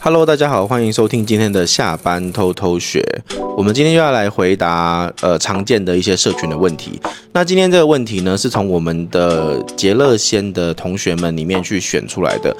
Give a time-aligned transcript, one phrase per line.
[0.00, 3.04] Hello，大家好，欢迎收听今天的下班偷偷学。
[3.56, 7.00] 我们今天就要来回答呃常见的一些社群的问题。
[7.32, 12.56] 那今天这个问题呢，是从我们的杰乐先的同学们里面去选出来的。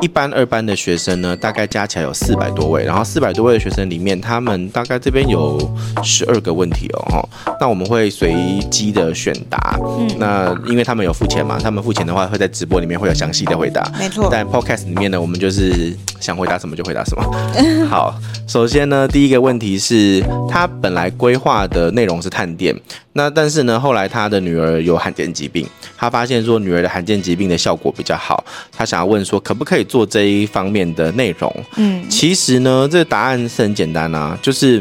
[0.00, 5.58] 一班、二班的学生呢，大概加起来有四百多位，然后四百多位的学生里面，他们大概这边有
[6.02, 7.28] 十二个问题哦，
[7.60, 8.34] 那我们会随
[8.70, 14.28] 机的选答，嗯，那因为他们有付钱嘛，他们付钱的话会在直播里面会有详细的回答，没错。
[14.30, 17.22] 但 Podcast 里面呢，我们就是想回答什么就回答什么。
[17.90, 18.14] 好，
[18.46, 22.74] 首先呢，第一个问题是他本来规划的内容是探店，
[23.12, 29.80] 那但是呢，后来他的女儿有罕见疾病，他发现说女儿的罕见疾病的效果比较好，他想要问说可不可以。
[29.90, 34.80] 做这一方面的内容，嗯，其实呢，这个答案是很简单啊，就是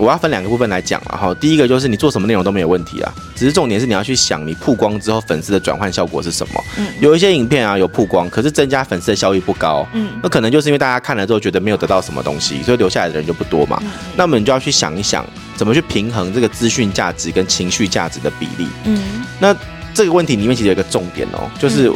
[0.00, 1.34] 我要分两个部分来讲了哈。
[1.34, 6.64] 第一个就是你做什么内容都没有问题啊，只是重点是你要去想你曝光之后粉丝的转换效果是什么。
[6.78, 13.78] 嗯，有一些影片啊有曝光，可是增加粉丝的效益不高，嗯，那可能就是因为大家看了之后觉得没有得到什么东西，所以留下来的人就不多嘛。
[13.82, 18.66] 嗯，那么你就要去想一想，怎么去平衡这个资讯价值跟情绪价值的比例。
[18.84, 19.54] 嗯，那
[19.92, 21.92] 这个问题里面其实有一个重点哦，就是。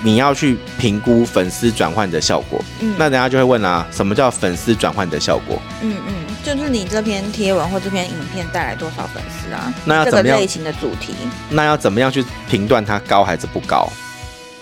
[0.00, 5.60] 你要去评估粉丝转换的效果，嗯，那人家就会问啊，什么叫粉丝转换的效果？
[5.82, 6.14] 嗯嗯，
[6.56, 9.72] 就是你这篇贴文或这篇影片带来多少粉丝啊？
[9.84, 11.12] 那要怎么类型的主题，
[11.50, 13.86] 那要怎么样去评断它高还是不高？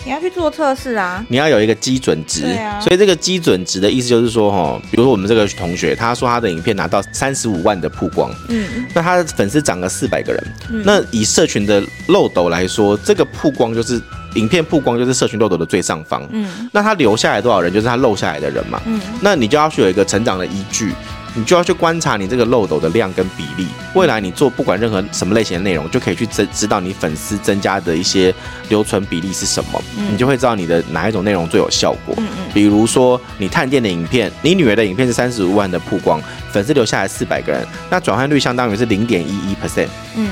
[0.03, 14.01] 你要去做测试啊，你要有一个基准值，对啊，所以这个基准值的意思就是说，哈，比如说我们这个同学，他说他的影片拿到三十五万的曝光，嗯，那他的粉丝涨了四百个人，嗯，那以社群的漏斗来说，这个曝光就是。
[14.35, 20.93] 影片曝光就是社群漏斗的最上方，嗯，那他留下来多少人，就是他漏下来的人嘛，嗯，那你就要去有一个成长的依据，
[21.35, 28.33] 你就要去观察你这个漏斗的量跟比例，未来你做不管任何什么类型的内容，就可以去知知道你粉丝增加的一些
[28.69, 40.29] 留存比例是什么，嗯，你就会知道你的哪一种内容最有效果，嗯嗯，比如说你探店的影片，你女儿的影片是三十五万的曝光，粉丝留下来四百个人，那转换率相当于是零点一一 percent，嗯。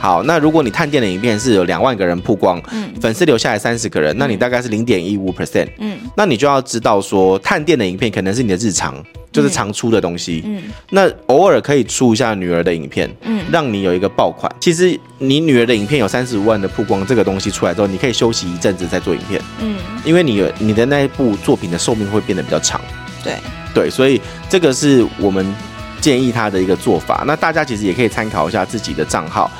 [0.00, 8.94] 好，那如果你探店的影片是有两万个人曝光，嗯，粉丝留下来三十个人，那你大概是零点一五 percent，嗯，那你就要知道说，探店的影片可能是你的日常，
[9.38, 14.50] 就是常出的东西，嗯，那偶尔可以出一下女儿的影片，嗯，让你有一个爆款。
[14.60, 22.80] 其实你女儿的影片有三十五万的曝光，这个东西出来之后，你可以休息一阵子再做影片，嗯，因为你你的那一部作品的寿命会变得比较长，
[23.22, 23.36] 对，
[23.72, 25.54] 对，所以这个是我们
[26.00, 27.24] 建议他的一个做法。
[27.26, 29.50] 那大家其实也可以参考一下自己的账号。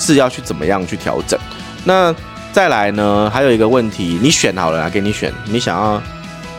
[0.00, 1.36] 是要去怎么样去调整？
[1.82, 2.14] 那
[2.52, 3.28] 再来呢？
[3.34, 6.00] 还有一个问题，你选好了啊，给你选，你想要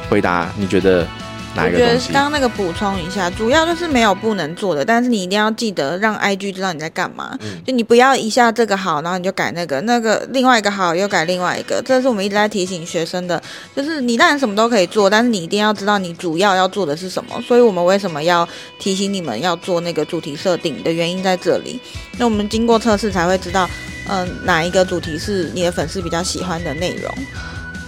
[0.09, 0.51] 回答？
[0.57, 1.07] 你觉得？
[1.55, 7.37] 我觉得刚刚那个补充一下，主要就是没有不能做的，但是你一定要记得让 IG 知道你在干嘛。
[7.41, 11.81] 嗯，就你不要一下这个好，然后你就改那个，那个另外一个好又改另外一个。
[11.85, 13.41] 这是我们一直在提醒学生的，
[13.75, 17.41] 就是你当然什么都可以做，但是你一定要知道你主要要做的是什么。
[17.41, 18.47] 所以我们为什么要
[18.79, 21.79] 提醒你们要做那个主题设定的原因在这里。
[22.17, 23.69] 那我们经过测试才会知道，
[24.07, 27.13] 嗯、呃，哪一个主题是你的粉丝比较喜欢的内容。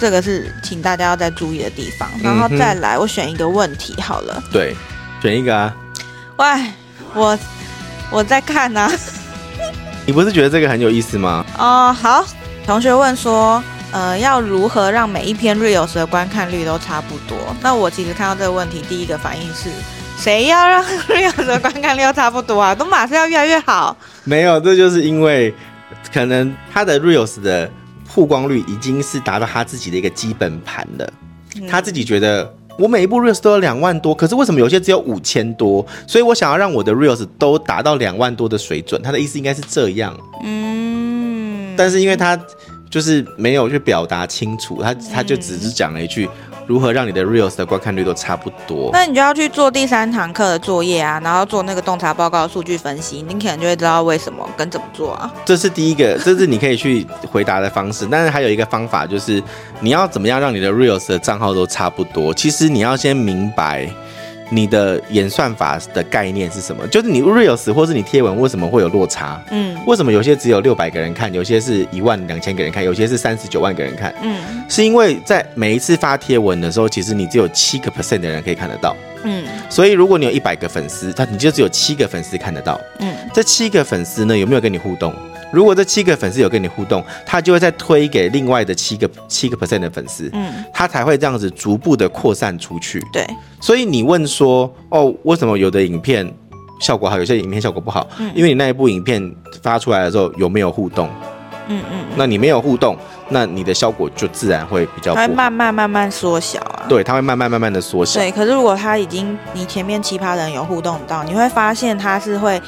[0.02, 4.42] 这个是请大家要再注意的地方，然后再来，我选一个问题好了。
[4.52, 4.76] 对，
[5.22, 5.72] 选一个啊。
[6.38, 6.46] 喂，
[7.14, 7.38] 我
[8.10, 8.92] 我在看呢、啊。
[10.08, 11.46] 你不是觉得这个很有意思吗？
[11.56, 12.26] 哦，好。
[12.66, 17.38] 同学问说，呃，要如何让每一篇 Reels 的观看率都差不多？
[17.62, 19.70] 那我其实看到这个问题，第一个反应是，
[20.18, 22.74] 谁要让 Reels 的观看率都差不多啊？
[22.74, 23.96] 都马上要越来越好。
[24.24, 25.54] 没有，这就是因为
[26.12, 27.70] 可能他的 Reels 的。
[28.14, 31.14] 曝光率已经是达到他自己的一个基本盘了，
[31.70, 35.86] 他自己觉得我每一部 reels 都有两万多，可是为什么有些只有五千多？
[36.06, 39.02] 所以我想要让我的 reels 都达到两万多的水准。
[39.02, 40.14] 他的意思应该是这样，
[40.44, 42.38] 嗯，但是因为他
[42.90, 46.28] 就是没有去表达清楚，他他就只是讲了一句。
[46.68, 48.90] 如何让你的 reels 的观看率都差不多？
[48.94, 55.32] 那你就要去做第三堂课的作业啊，然后做那个洞察报告、数据分析，你可能就会知道为什么跟怎么做啊。
[55.46, 58.08] 这是第一个， 这是你可以去回答的方式。
[58.10, 59.42] 但是还有一个方法就是，
[59.80, 62.34] 你要怎么样让你的 reels 的账号都差不多？
[62.34, 63.90] 其实你要先明白。
[64.54, 66.86] 你的演算法的概念是什么？
[66.88, 69.42] 就是你 reels 或是你贴文为什么会有落差？
[69.50, 74.14] 嗯，为什么有些只有六百个人看，有些是一万两千个人看，有些是三十九万个人看？
[74.22, 74.38] 嗯，
[74.70, 78.96] 是因为在每一次发贴文的时候，其实你只有七个 percent 的人可以看得到。
[79.24, 82.80] 嗯，所以如果你有一百个粉丝，他你就只有七个粉丝看得到。
[83.00, 85.14] 嗯，这七个粉丝呢，有没有跟你互动？
[85.52, 93.02] 如果这七个粉丝有跟你互动，他就会再推给另外的七个七个 percent 的粉丝，嗯，他才会这样子逐步的扩散出去。
[93.12, 93.28] 对，
[93.60, 96.30] 所以你问说，哦，为什么有的影片
[96.80, 98.08] 效果好，有些影片效果不好？
[98.20, 101.10] 嗯，因为你那一部影片发出来的时候有没有互动？
[101.68, 102.98] 嗯嗯，那你没有互动，
[103.30, 106.84] 那你的效果就自然会比较，它会慢慢慢慢缩小啊。
[106.90, 108.20] 对，它会慢慢慢慢的缩小。
[108.20, 112.62] 对，可是如果它已经你前面奇葩人有互动到，你会发现它是会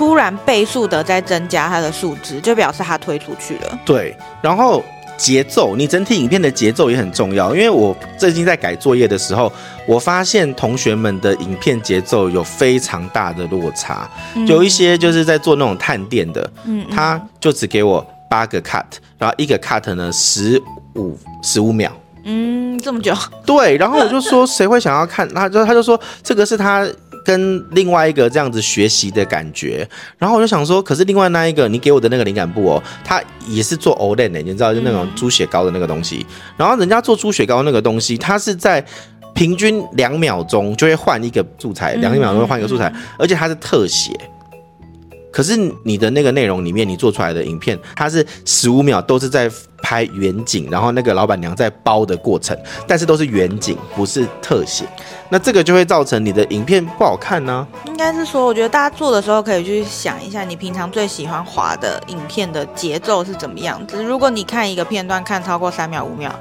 [0.00, 3.78] 突然倍数的在增加它的数值，就表示它推出去了。
[3.84, 4.82] 对，然后。
[5.18, 7.54] 节奏，你整体影片的节奏也很重要。
[7.54, 9.52] 因为我最近在改作业的时候，
[9.86, 14.08] 我发现同学们的影片节奏有非常大的落差。
[14.34, 18.86] 嗯、有一些就是在做那种探店的，嗯，他就只给我八个 cut，
[19.18, 20.58] 然后一个 cut 呢十
[20.94, 21.92] 五十五秒，
[22.24, 23.14] 嗯，这么久。
[23.44, 25.28] 对，然后我就说谁会想要看？
[25.34, 26.88] 他就他就说这个是他。
[27.24, 29.88] 跟另外一个这样子学习的感觉，
[30.18, 36.24] 然后我就想说，可是另外那一个你给我的那个灵感布哦，它也是做 Olay 的，你知道，就那种猪血糕的那个东西。
[36.56, 38.84] 然后人家做猪血糕那个东西，它是在
[39.34, 44.12] 平均两秒钟就会换一个素材，两秒钟会换一个素材，而且它是特写。
[45.32, 49.50] 可是你的那个内容里面，你做出来的影片，它是十五秒都是在
[49.82, 52.56] 拍远景，然后那个老板娘在包的过程，
[52.86, 54.84] 但是都是远景，不是特写。
[55.28, 57.66] 那这个就会造成你的影片不好看呢？
[57.86, 64.02] 应该是说，我觉得大家做的时候可以去想一下，你平常最喜欢滑的影片的节奏是怎么样子。
[64.02, 66.34] 如果你看一个片段看超过三秒、五秒。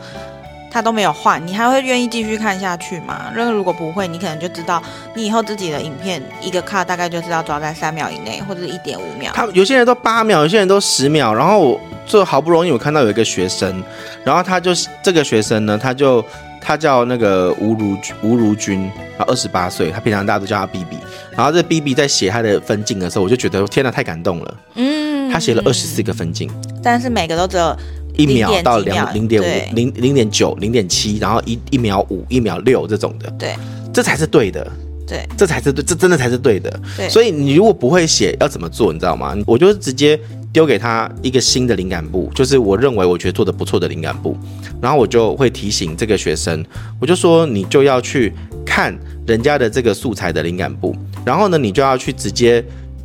[0.72, 3.32] 他都没有换，你还会愿意继续看下去吗？
[3.36, 4.82] 因为如果不会，你可能就知道，
[5.16, 9.32] 你以后自己的影片一个卡大概就是要抓在三秒以内，或者一点五秒。
[9.34, 11.34] 他有些人都八秒，有些人都十秒。
[11.34, 13.84] 然后我就好不容易我看到有一个学生，
[14.24, 14.72] 然后他就
[15.02, 16.24] 这个学生呢，他就
[16.62, 18.82] 他叫那个吴如吴如君，
[19.18, 20.98] 然后二十八岁，他平常大家都叫他 B B。
[21.32, 24.56] 然后这 B B 在写他的分镜的时候，我就觉得天哪，太感动了。
[24.76, 26.50] 嗯，他写了二十四个分镜，
[26.84, 27.76] 但是每个都只有。
[28.20, 33.56] 一秒到两零点五零零点九零点七，然后一一秒五一秒六这种的，对，
[33.94, 34.70] 这才是对的，
[35.08, 37.08] 对，这才是对，这真的才是对的，对。
[37.08, 38.92] 所以你如果不会写，要怎么做？
[38.92, 39.38] 你知道吗？
[39.48, 40.20] 我就直接
[40.52, 44.36] 丢给他一个新的灵感部，就是我认为我觉得做的不错的灵感部，
[44.82, 46.64] 然后我就会提醒这个学生，
[47.00, 48.34] 我就说你就要去
[48.66, 48.94] 看
[49.26, 50.94] 人家的这个素材的灵感部，
[51.24, 52.62] 然后呢，你就要去直接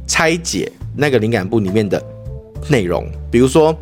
[0.09, 2.03] 拆解那个灵感部里面的
[2.69, 3.73] 内容，比如说。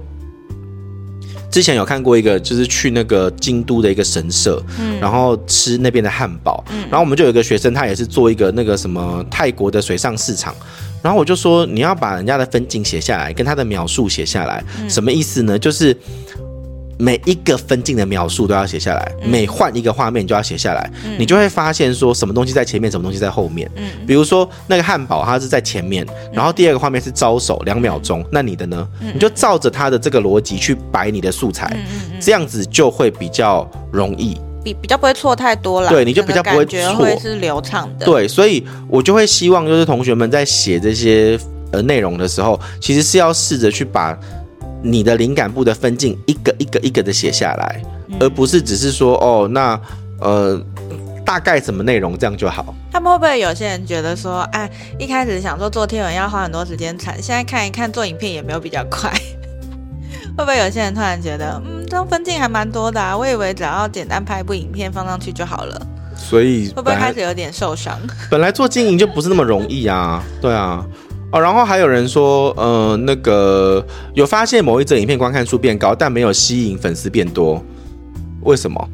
[1.52, 10.54] 之前有看过一个，就是去那个京都的一个神社，嗯，然后吃那边的汉堡，嗯，然后我们就有一个学生，他也是做一个那个什么泰国的水上市场，
[11.02, 15.58] 然后我就说你要把人家的分景写下来，跟他的描述写下来，什么意思呢？
[15.58, 15.96] 就是。
[17.02, 20.88] 每一个分镜的描述都要写下来，每换一个画面就要写下来，
[21.18, 23.68] 你就会发现说什么东西在前面，什么东西在后面。
[23.74, 28.86] 嗯，比如说那个汉堡它是在前面，然后第二个画面是招手两秒钟，那你的呢？
[29.00, 31.76] 你就照着它的这个逻辑去摆你的素材，
[32.20, 35.88] 这样子就会比较容易，比比较不会错太多了。
[35.88, 38.06] 对，你就比较不会错，会是流畅的。
[38.06, 41.36] 对，所以我就会希望就是同学们在写这些
[41.72, 44.16] 呃内容的时候，其实是要试着去把。
[44.82, 47.82] 你的灵感部的分镜一个一个一个的写下来，
[48.20, 49.80] 而不是只是说哦，那
[50.20, 50.60] 呃
[51.24, 52.74] 大概什么内容这样就好。
[52.90, 59.10] 他们会不会有些人觉得说，哎，一开始想说做贴文要花很多时间产，现在看一看做影片也没有比较快。
[60.36, 65.86] 会不会有些人突然觉得，嗯，这种分镜还蛮多的啊，我以为只要简单拍一部影片放上去就好了。
[66.16, 67.98] 所以会不会开始有点受伤？
[68.30, 70.84] 本来做经营就不是那么容易啊，对啊。
[71.32, 77.64] 哦，然后还有人说，呃，那个有发现某一则影片观看数变高，但没有吸引粉丝变多，
[78.42, 78.88] 为什么？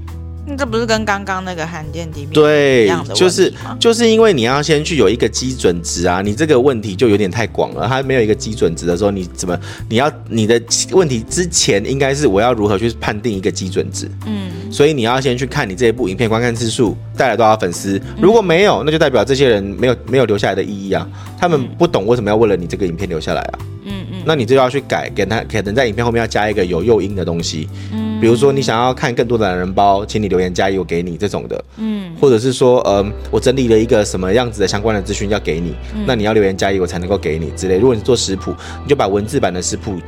[0.59, 7.87] 这不是跟刚刚那个罕见疾病对一样的，就是就是因为你要先去有一个基准值啊，你这个问题就有点太广了。
[7.87, 14.11] 它没有一个基准值的时候，你怎么你要你的问题之前应该是我要如何去判定一个基准值？
[14.27, 23.59] 嗯，所以你要先去看你这一部影片观看次数带来多少粉丝，如果没有，那就代表这些人没有没有留下来的意义啊，他们不懂为什么要为了你这个影片留下来啊。
[23.85, 27.67] 嗯嗯，那你就要去改，给他可能在影片后面要加一个有诱因的东西。
[27.91, 28.21] 嗯。
[28.21, 37.79] 比如说，你想要看更多的懒人包，请你留言加一，我给你这种的，嗯，或者是说，嗯，我整理了一个什么样子的相关的资讯要给你，嗯，那你要留言加一，我才能够给你之类。
[37.79, 39.99] 如果你做食谱，你就把文字版的食谱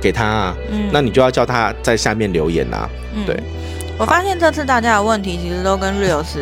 [0.00, 3.40] 给他啊，嗯，那你就要叫他在下面留言啊，嗯，对。
[3.96, 6.38] 我发现这次大家的问题其实都跟 Reels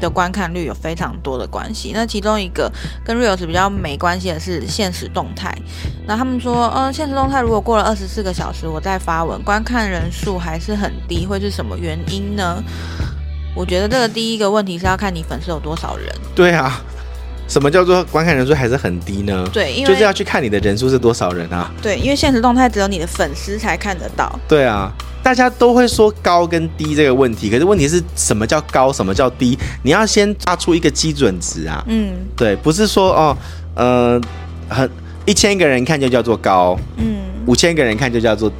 [0.00, 1.92] 的观看率有非常多的关系。
[1.94, 2.72] 那其中一个
[3.04, 5.54] 跟 Reels 比较没关系的是现实动态。
[6.06, 12.62] 那他们说，嗯、现实动态如果过了二十四个小时，我再发文，观看人数还是很低，会是什么原因呢？
[13.54, 16.06] 我觉得这个第一个问题是要看你粉丝有多少人。
[16.34, 16.80] 对啊，
[17.50, 19.46] 什么叫做观看人数还是很低呢？
[19.52, 21.70] 对，因为就是要去看你的人数是多少人啊。
[21.82, 24.40] 对，因为现实动态只有你的粉丝才看得到。
[24.48, 24.90] 对啊。
[25.22, 29.56] 大家都会说高跟低这个问题，可是问题是什么叫高，什么叫低？
[29.82, 31.84] 你要先抓出一个基准值啊。
[31.88, 33.36] 嗯，对，不是说哦，
[33.74, 34.18] 呃，
[34.66, 34.90] 很
[35.26, 38.50] 一千个人看就叫做高，嗯，五千个人看就叫做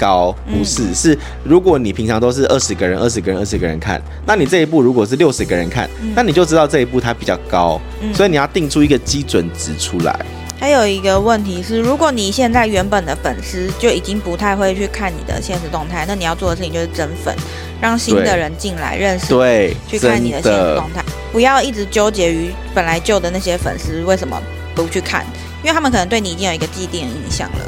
[0.00, 10.18] 高，不是，嗯、是如果你平常都是二十个人、二十个人、二十个人看，那你这一部如果是六十个人看，嗯、那你就知道这一部它比较高，嗯、所以你要定出一个基准值出来。
[10.58, 17.34] 还有一个问题是，如果你现在原本的粉丝就已经不太会去看你的现实动态，那你要做的事情就是增粉，
[17.80, 21.02] 让新的人进来认识，对，去看你的现实动态，
[21.32, 24.38] 不要一直纠结于本来旧的那些粉丝为什么
[24.74, 25.24] 不去看，
[25.62, 27.58] 因为他们可能对你已经有一个既定印象了。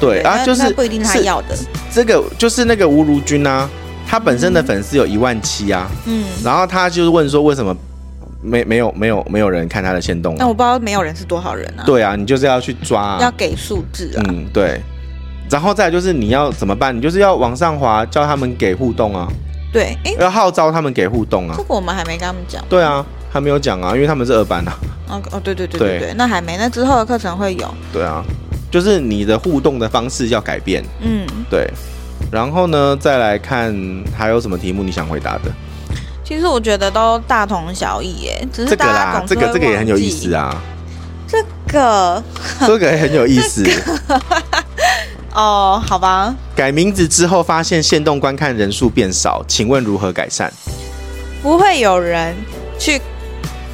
[0.00, 1.56] 对，对啊，就是不一定是他要的。
[1.92, 3.68] 这个就是那个吴如君啊，
[4.06, 7.74] 他本身的粉丝有一万七啊，嗯，然后他就是问说为什么。
[8.46, 11.82] 没没有没有没有人看他的先动，那我不知道没有人是多少人啊？
[11.86, 14.22] 对啊，你就是要去抓，要给数字啊。
[14.28, 14.78] 嗯，对。
[15.48, 16.94] 然后再来就是你要怎么办？
[16.94, 19.26] 你就是要往上滑，叫他们给互动啊。
[19.72, 21.54] 对，要号召他们给互动啊。
[21.56, 22.62] 这个我们还没跟他们讲。
[22.68, 24.76] 对啊，还没有讲啊，因为他们是二班啊。
[25.08, 27.74] 哦哦，对对对对对，那还没，那之后的课程会有。
[27.94, 28.22] 对啊，
[28.74, 30.82] 就是你的互动的方式要改变。
[31.00, 31.64] 嗯，对。
[32.28, 33.72] 然后呢，再来看
[34.18, 35.42] 还有什么题目你想回答的？
[36.24, 40.60] 其实我觉得都大同小异耶，只是这个啦，这个这个也很有意思啊。
[41.28, 41.40] 这
[41.72, 42.20] 个
[42.66, 43.62] 这个也很有意思。
[43.62, 44.20] 这个、
[45.32, 46.34] 哦，好吧。
[46.56, 50.52] 改名字之后发现限动观看人数变少，请问如何改善？
[51.40, 52.34] 不会有人
[52.76, 53.00] 去。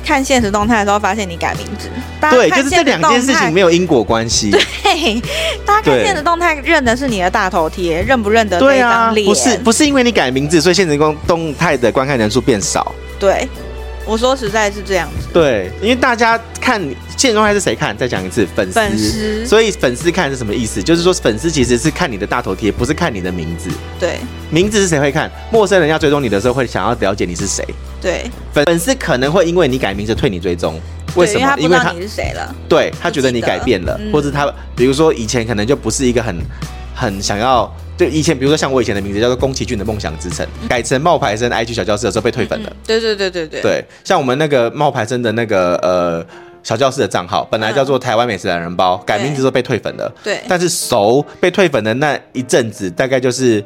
[0.04, 1.88] 看现实动态的时候，发现你改名字。
[2.30, 4.50] 对，就是这两件事情没有因果关系。
[4.50, 5.20] 对，
[5.64, 9.26] 大家看现实动态认的是你的大头贴，认不认得这张脸？
[9.26, 12.94] 不是，不是因为你改名字，所以现实动动态的观看人数变少。
[13.18, 13.48] 对，
[14.10, 15.28] 我说实在是这样子。
[15.32, 16.82] 对，因为大家看。
[17.16, 17.94] 限时动态是谁看？
[17.98, 18.72] 再讲一次，粉丝。
[18.72, 19.46] 粉丝。
[19.46, 20.82] 所以粉丝看是什么意思？
[20.82, 23.68] 就是说粉丝其实是看你的大头贴，不是看你的名字。
[23.98, 24.18] 对。
[24.48, 25.30] 名字是谁会看？
[25.52, 27.62] 陌生人要追踪你的时候，会想要了解你是谁。
[28.00, 28.24] 对。
[28.54, 30.80] 粉粉丝可能会因为你改名字退你追踪，
[31.14, 31.54] 为什么？
[31.58, 32.56] 因为他不知道你是谁了。
[32.66, 36.36] 对，他觉得你改变了，嗯、或者他比如说以前可能就不是一个很
[36.94, 42.72] 很想要，对以前比如说像我以前的名字叫做宫崎骏的梦想之城，嗯、改成冒牌生 IG 小教室的时候被退粉了。
[42.86, 43.60] 对对对对对。
[43.60, 46.26] 对，像我们那个冒牌生的那个呃。
[46.62, 50.12] 小教室的账号本来叫做台湾美食懒人包，改名字都被退粉了。
[50.22, 53.64] 对，但是熟被退粉的那一阵子，大概就是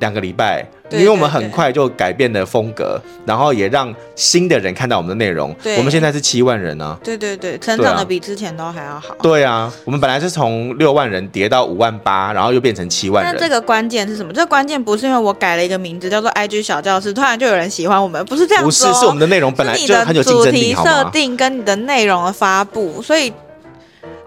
[0.00, 0.66] 两个礼拜。
[0.92, 5.54] 因为我们很快就改变了风格，然后也让新的人看到我们的内容。
[5.62, 6.98] 对，我们现在是七万人呢。
[7.04, 9.14] 对对对，成长的比之前都还要好。
[9.22, 13.32] 对啊，我们本来是从六万人跌到五万八，然后又变成七万人。
[13.32, 14.32] 那这个关键是什么？
[14.32, 18.64] 这个关键不是因为我改了一个名字叫做 IG 小教室，突然就有人喜欢我们，不是这样。
[18.64, 20.90] 不是，是我们的内容本来就很有竞争力，好吗？
[20.90, 23.32] 设定跟你的内容的发布，所以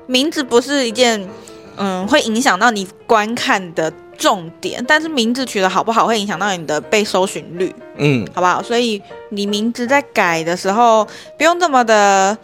[0.08, 1.28] 名字不是一件
[1.78, 3.92] 嗯会影响到你观看的。
[4.16, 8.62] 重点，但是名字取得好不好会影响到你的被搜寻率，嗯，好不好？
[8.62, 12.38] 所以你名字在改的时候，不用这么的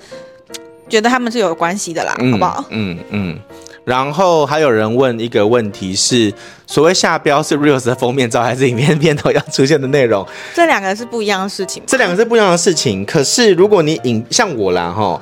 [0.90, 2.66] 觉得他们是有关系的啦，嗯、好不好？
[2.72, 3.40] 嗯嗯。
[3.86, 6.34] 然后还有人问一个问题是：
[6.66, 10.26] 所谓下标是 Reels 的封面照，还是影片片头要出现的内容？
[10.56, 11.84] 这两个是不一样的事情。
[11.86, 13.06] 这两个是不一样的事情。
[13.06, 15.22] 可是如果你影像我啦，哈，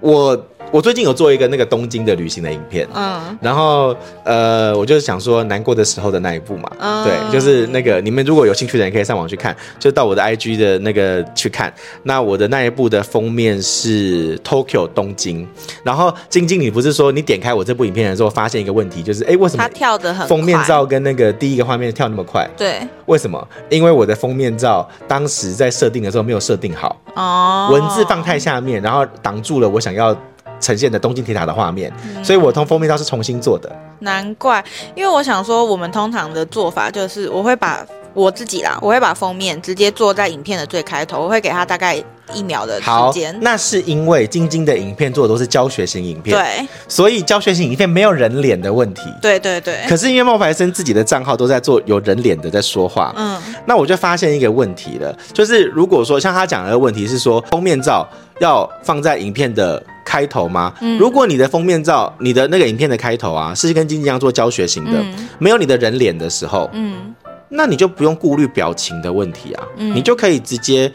[0.00, 0.46] 我。
[0.72, 11.70] 我最近有做一个那个东京的旅行的影片，嗯，然后呃，我就是想说难过的时候的那一部嘛，嗯，对，就是那个你们如果有兴趣的人可以上网去看，就到我的 IG 的那个去看。
[12.04, 15.46] 那我的那一部的封面是 Tokyo 东京，
[15.84, 22.48] 然后晶晶，你不是说你点开我这部影片的时候发现一个问题，就是哎，为什么它跳的很封面照跟那个第一个画面跳那么快？
[22.56, 23.46] 对，为什么？
[23.68, 30.16] 因为我的封面照当时在设定的时候没有设定好，哦，文字放太下面，然后挡住了我想要。
[30.62, 33.70] 呈现的东京铁塔的画面，嗯、所以我通封面照是重新做的。
[33.98, 34.64] 难怪，
[34.94, 41.96] 因为我想说，我们通常的做法就是，我会把我自己啦，我会把封面直接做在影片的最开头，我会给他大概
[42.34, 43.36] 一秒的时间。
[43.40, 49.02] 那是因为晶晶的影片做的都是教学型影片，对，所以教学型影片没有人脸的问题。
[49.20, 49.78] 对对对。
[49.88, 58.06] 可是因为冒牌生自己的账号都在做有人脸的在说话，嗯，那我就发现一个问题了，就是如果说像他讲的问题是说封面照
[58.40, 59.80] 要放在影片的。
[60.04, 60.74] 开头吗？
[60.80, 67.14] 嗯，如果你的封面照，你的那个影片的开头啊，是跟晶晶一样做教学型的，嗯，没有你的人脸的时候，嗯，
[67.48, 70.92] 那你就不用顾虑表情的问题啊，嗯，你就可以直接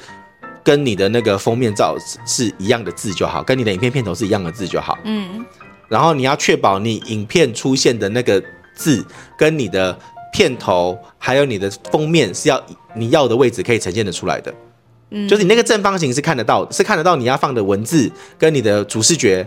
[0.64, 1.96] 跟你的那个封面照
[2.26, 5.46] 是一样的字就好，跟你的影片片头是一样的字就好，嗯，
[5.88, 8.44] 然后你要确保你影片出现的那个
[8.76, 9.06] 字
[9.38, 9.98] 跟你的
[10.34, 12.62] 片头还有你的封面是要
[12.94, 14.54] 你要的位置可以呈现的出来的。
[15.10, 19.46] 嗯，就是你那个正方形是看得到，是看得到你要放的文字跟你的主视觉。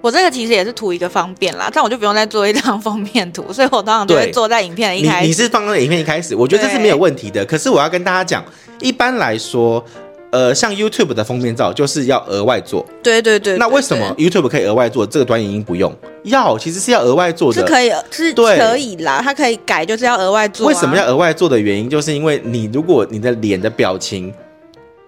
[0.00, 5.22] 我这个其实也是图一个方便啦，但我就不用再做一张封面图，所以我通常都会做在影片的一开始。
[5.22, 7.44] 你你是放在影片一开始，我觉得这是没有问题的。
[7.44, 8.42] 可是我要跟大家讲，
[8.80, 9.84] 一般来说，
[10.30, 12.86] 呃，像 YouTube 的封面照就是要额外做。
[13.02, 13.58] 对对对，对。
[13.58, 15.94] 那为什么 YouTube 可以额外做，这个短影音不用？
[16.22, 17.60] 要，其实是要额外做的。
[17.60, 20.68] 是可以，是可以啦，它可以改，就是要额外做啊。
[20.68, 24.32] 为什么要额外做的原因，就是因为你如果你的脸的表情。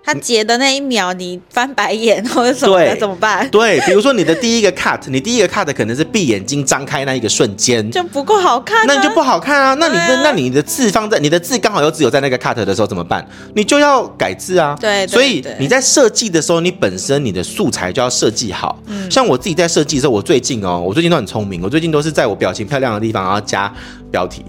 [0.05, 3.49] 他截的那一秒，你翻白眼或者什么的怎么办？
[3.51, 8.85] 对，比如说你的第一个 cut，你第一个 cut 可能是闭眼睛张开那一个瞬间，就不够好看，啊。
[8.87, 9.75] 那你就不好看啊！
[9.75, 13.25] 那你的、啊、那你的字放在你的字刚好又只有在那个 cut 的时候怎么办？
[13.55, 14.77] 你就要改字啊。
[14.81, 18.77] 对，对，所以你在设计的时候，你本身你的素材就要设计好。
[18.87, 23.73] 嗯，像我自己在设计的时候，我最近哦，我最近都很聪明，我最近都是在我表情漂亮的地方，然后加
[24.11, 24.45] 标题。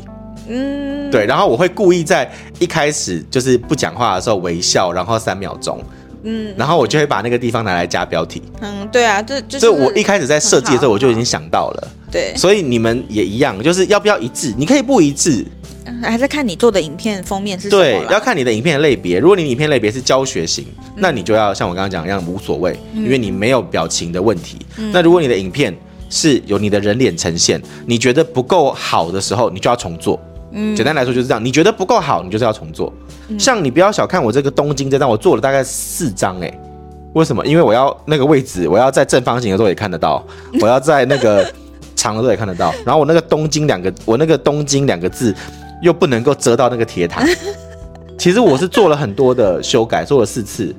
[0.47, 5.81] 嗯，对，然后我会故意在一开始就是不讲话的时候微笑，然后三秒钟。
[6.25, 8.41] 嗯，然后我就会把那个地方拿来加标题。
[8.61, 9.69] 嗯，对啊，这就是。
[9.69, 11.87] 我一开始在设计的时候，我就已经想到了。
[12.09, 12.33] 对。
[12.37, 14.53] 所以你们也一样，就是要不要一致？
[14.57, 15.45] 你可以不一致，
[16.01, 17.81] 还是看你做的影片封面是什么。
[17.83, 19.19] 对，要看你的影片类别。
[19.19, 24.59] 如果你影片类别是教学型，嗯、那你就要像我刚刚讲一样无所谓，因为你没有表情的问题。
[24.77, 25.75] 嗯、那如果你的影片
[26.09, 30.17] 是有你的人脸呈现，你觉得不够好的时候，你就要重做。
[30.53, 31.43] 嗯，简单来说就是这样。
[31.43, 32.93] 你觉得不够好，你就是要重做。
[33.27, 36.59] 嗯、像你不要小看我这个东京这张，我做了大概四张哎。
[37.13, 37.45] 为什么？
[37.45, 40.25] 因为我要那个位置，我要在正方形的时候也看得到，
[40.61, 41.45] 我要在那个
[41.95, 42.73] 长的时候也看得到。
[42.85, 45.35] 然后我那个东京两个，我那个东京两个字
[45.81, 47.23] 又不能够遮到那个铁塔。
[48.17, 50.73] 其实我是做了很多的修改，做了四次。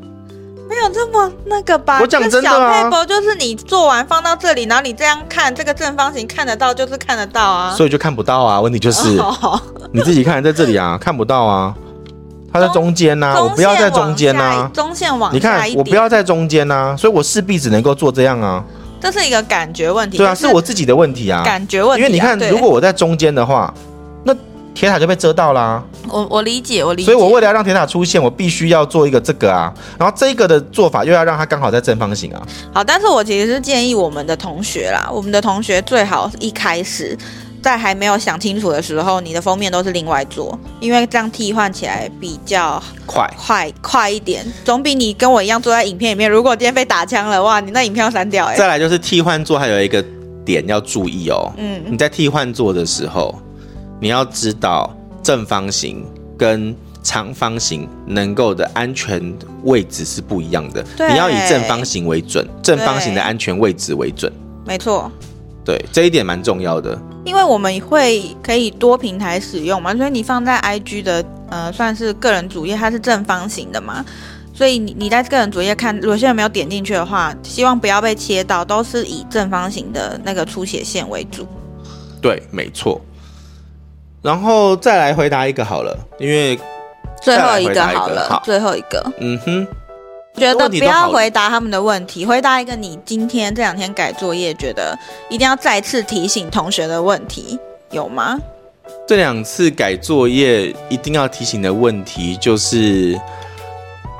[0.68, 1.98] 没有这么那个吧？
[2.00, 7.74] 我讲真的啊，小 paper 就是你做完放到这里，然后你这样看这个正方形看得到，就是看得到啊。
[7.76, 9.08] 所以就看不到啊，问题就是
[9.92, 11.74] 你自己看在这里啊，看不到啊。
[12.52, 14.70] 它在中间呐、啊，我不要在中间呐、啊。
[14.72, 18.64] 中线往，你看我不要在中间呐、啊，所以我势必只能够做这样啊。
[19.00, 20.18] 这是一个感觉问题。
[20.18, 21.42] 对啊，是我自己的问题啊。
[21.44, 22.06] 感觉问题、啊。
[22.06, 23.74] 因为你看，如果我在中间的话，
[24.22, 24.32] 那
[24.74, 25.84] 铁塔就被遮到啦、啊。
[26.08, 27.06] 我我理解，我理解。
[27.06, 32.42] 所以我为了要让铁塔出现，我必须要做一个这个啊，然后这个的做法又要让它刚好在正方形啊。
[32.72, 37.16] 好，但是我其实是建议我们的同学啦，我们的同学最好一开始。
[37.62, 46.30] 在还没有想清楚的时候，你的封面都是另外做，因为这样替换起来比较快快快一点，总比你跟我一样坐在影片里面。
[46.30, 48.54] 如果今天被打枪了，哇，你那影片要删掉哎。
[48.54, 50.04] 再来就是替换做，还有一个
[50.44, 51.50] 点要注意哦。
[51.56, 53.34] 嗯，你在替换做的时候，
[54.00, 56.04] 你要知道正方形
[56.36, 60.82] 跟长方形能够的安全位置是不一样的。
[60.96, 64.32] 对，你要以正方形为准，正方形的安全位置为准。
[64.66, 65.10] 没错。
[65.64, 66.98] 对，这一点蛮重要的。
[67.24, 74.04] 因为我们会可以多平台使用嘛，所以你放在 IG 的呃算是个人主页，它是正方形的嘛，
[74.52, 81.46] 所以你你在个人主页看，如果现在没有点进去的话，希望不要被切到，都是以正方形的那个出血线为主。
[82.20, 83.00] 对，没错。
[84.24, 86.58] 然后再来回答一个好了，因为
[87.20, 89.66] 最后一个好了，好，最后一个，嗯哼。
[90.36, 97.56] 觉得不要回答他们的问题，回答一个你今天这两天改作业觉得一定要再次提醒同学的问题，
[97.92, 98.36] 有吗？
[99.06, 103.16] 这两次改作业一定要提醒的问题就是，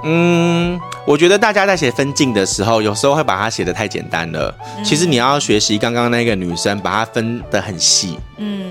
[0.05, 4.55] 嗯，我觉得大家在写分镜的时候，有时候会把它写的太简单了。
[4.79, 4.85] 嗯。
[4.85, 8.17] 其实你要学习刚刚那个女生把它分的很细。
[8.37, 8.71] 嗯。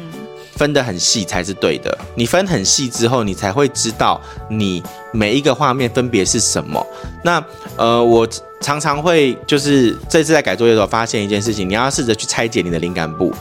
[0.55, 1.97] 分得很细才是对的。
[2.15, 6.85] 你分很细之后，你才会知道你每一个画面分别是什么。
[7.23, 7.43] 那
[7.75, 8.27] 呃，我
[8.61, 13.33] 常常会就是这次在改作业的时候发现一件事情，你要试着去拆解你的灵感部，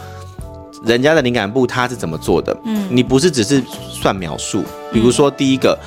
[0.84, 2.56] 人家的灵感部他是怎么做的？
[2.64, 4.64] 嗯，你不是只是算描述。
[4.92, 5.78] 比如说第一个，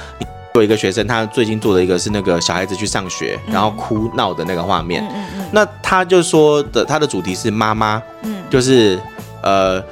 [0.53, 5.03] 有一个学生他最近做的一个是那个小孩子去上学然后哭闹的那个画面。
[5.11, 5.49] 嗯嗯。
[5.51, 8.01] 那他就说的他的主题是妈妈。
[8.21, 8.43] 嗯。
[8.49, 8.99] 就是
[9.41, 9.83] 呃。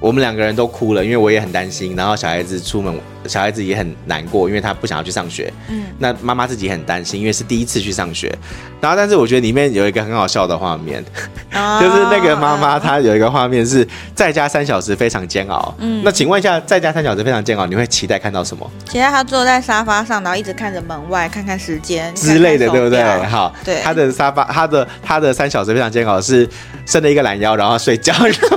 [0.00, 1.94] 我们两个人都哭了，因为我也很担心。
[1.94, 5.52] 然后小孩子出门，小孩子也很难过，因为他不想要去上学。
[5.68, 8.34] 嗯，那妈妈自己很担心，因为是第一次去上学。
[8.80, 11.04] 然后，但是我觉得里面有一个很好笑的画面，
[11.52, 15.74] 哦、 就是那个妈妈她有一个画面是在家三小时非常煎熬。
[15.78, 18.68] 嗯，那请问一下，在家三小时非常煎熬，你会期待看到什么？
[18.88, 23.02] 期待他坐在沙发上，然后一直看着门外，看看时间之类的，对不对？
[23.26, 23.80] 好，对。
[23.82, 26.48] 他的沙发，他的他的三小时非常煎熬是
[26.86, 28.14] 伸了一个懒腰，然后睡觉。
[28.14, 28.56] 然后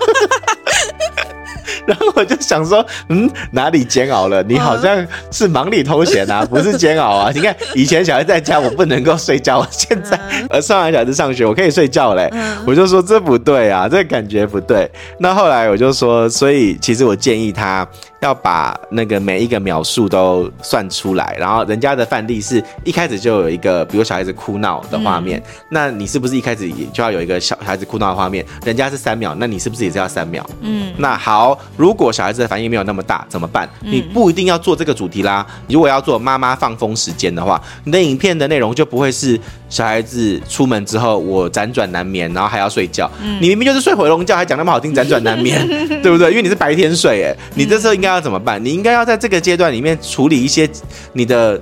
[2.15, 4.41] 我就想说，嗯，哪里煎熬了？
[4.43, 7.31] 你好像是忙里偷闲啊，不是煎熬啊？
[7.33, 10.19] 你看以前小孩在家，我不能够睡觉，现在
[10.49, 12.31] 呃上完小孩子上学，我可以睡觉嘞。
[12.65, 14.89] 我就说这不对啊，这感觉不对。
[15.19, 17.87] 那后来我就说，所以其实我建议他
[18.23, 28.45] 要把那个每一个秒数都算出来，然后人家的范例是一开始就有一个，比如小孩子哭闹的画面，嗯、那你是不是一开始也就要有一个小孩子哭闹的画面？
[28.65, 30.45] 人家是三秒，那你是不是也是要三秒？
[30.61, 33.69] 嗯，那好，如果小孩子的反应没有那么大，怎么办？
[33.81, 35.45] 你不一定要做这个主题啦。
[35.67, 43.09] 如果要做妈妈放风时间的话，你的影片的内容就不会是小孩子出门之后我辗转难眠，然后还要睡觉。
[43.21, 45.67] 嗯、你明明就是睡回笼觉，还讲那么好听，辗转难眠，
[46.01, 46.29] 对不对？
[46.29, 48.63] 因为你是白天睡，哎，你这时候应该要怎么办？
[48.63, 50.69] 你应该要在这个阶段里面处理一些
[51.11, 51.61] 你的。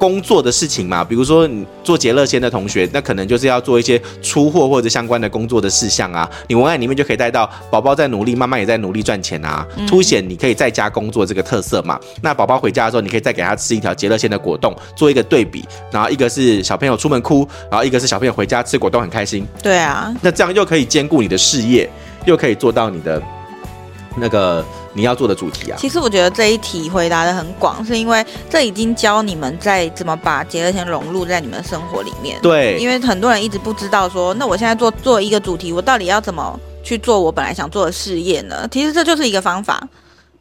[0.00, 6.26] 工作的事情嘛，比如说你做杰乐仙的同学，那可能就是要做一些出货或者相关的工作的事项啊。
[6.46, 12.00] 你文案里面就可以带到宝宝在努力，妈妈也在努力赚钱啊，凸显你可以在家工作这个特色嘛。
[12.22, 15.62] 那宝宝回家的时候，你可以再给他吃一条杰乐仙的果冻，做一个对比。
[15.92, 19.46] 然后一个是小朋友出门哭，然后一个是小朋友回家吃果冻很开心。
[19.62, 21.86] 对啊，那这样又可以兼顾你的事业，
[22.24, 23.22] 又可以做到你的
[24.16, 24.64] 那个。
[24.92, 32.38] 你要做的主题啊，其实我觉得这一题回答的很广，是因为这已经教你们在怎么把洁乐仙融入在你们的生活里面。
[32.42, 38.66] 对，因为很多人一直不知道说，那我现在做做一个主题，我到底要怎么去做我本来想做的事业呢？
[38.68, 39.80] 其实这就是一个方法，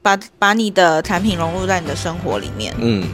[0.02, 2.74] 把把你的产品融入在你的生活里面。
[2.80, 3.08] 嗯，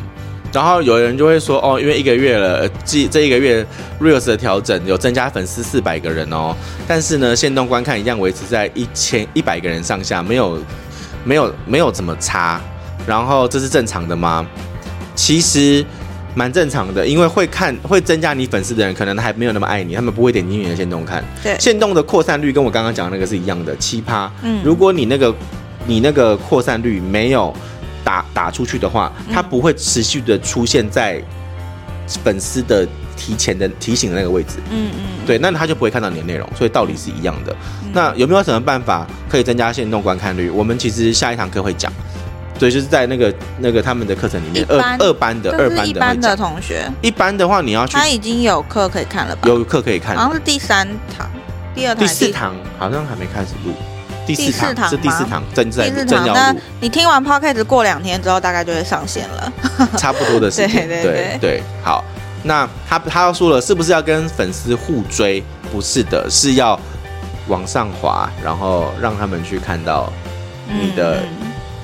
[0.53, 3.65] 然后有人就会说，哦，因为一个月了，这这一个月
[3.99, 6.55] Reels 的调整有增加粉丝四百个人哦，
[6.87, 10.57] 但是呢，限动观看一样维持在一千一百个人上下，没有。
[11.25, 12.61] 没有没有怎么差，
[13.05, 14.47] 然后这是正常的吗？
[15.15, 15.85] 其实
[16.33, 21.23] 蛮正常的，因为会看会增加你粉丝的人，可能还没有那么爱你，他们不会点进你的线动看。
[21.43, 24.31] 对，线动的扩散率跟我刚刚讲的那个是一样的，七趴。
[24.43, 25.33] 嗯，如果你那个
[25.85, 27.53] 你那个扩散率没有
[28.03, 31.21] 打打出去的话，它不会持续的出现在
[32.23, 32.87] 粉丝的。
[33.15, 37.55] 提前的提醒的那个位置，嗯嗯，对，那他就不会看到你的内容，所以道理是一样的。
[37.83, 40.49] 嗯、那有没有什么办法可以增加线动观看率？
[40.49, 41.91] 我们其实下一堂课会讲，
[42.59, 49.41] 对，就是在那个那个他们的课程里面，般二二班的二班的，一般的同学，一般的话你要去，他已经有课可以看了吧？
[49.47, 51.29] 有课可以看，好像是第三堂，
[51.73, 53.73] 第二堂，第四堂好像还没开始录，
[54.25, 56.33] 第四堂是第四堂正在正要录。
[56.33, 59.53] 那你听完 podcast 过两天之后，大概就会上线了，
[59.97, 61.03] 差不多的时间， 对对。
[61.03, 62.03] 对，对，好。
[62.45, 65.43] 那他他要说了，是不是要跟粉丝互追？
[65.71, 66.79] 不是的，是要
[67.47, 70.13] 往上滑，然后让他们去看到
[70.69, 71.23] 你的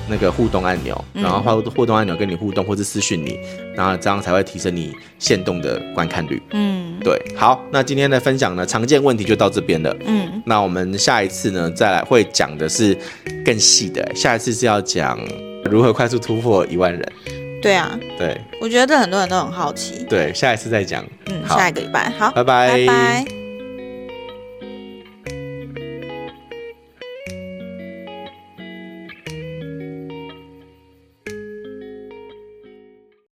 [0.08, 3.38] 那个互动按钮，嗯、然后互互动按钮跟你互动，或是私讯你，
[3.74, 6.40] 然后这样才会提升你限动的观看率。
[6.52, 7.20] 嗯，对。
[7.36, 9.94] 好，那今天的分享呢，常见问题就到这边了。
[10.06, 12.96] 嗯，那我们下一次呢，再来会讲的是
[13.44, 15.18] 更细的，下一次是要讲
[15.64, 17.12] 如何快速突破一万人。
[17.62, 20.04] 对啊，对，我觉得这很多人都很好奇。
[20.08, 21.04] 对，下一次再讲。
[21.26, 22.68] 嗯，下一个礼拜好，拜拜。
[22.68, 23.41] 拜拜。